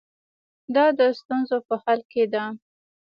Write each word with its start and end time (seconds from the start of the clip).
دا 0.75 0.85
د 0.99 1.01
ستونزو 1.19 1.57
په 1.67 1.75
حل 1.83 1.99
کې 2.11 2.23
ده. 2.33 2.43